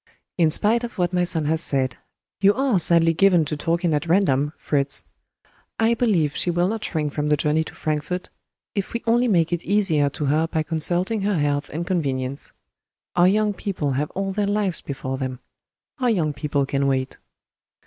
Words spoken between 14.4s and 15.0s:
lives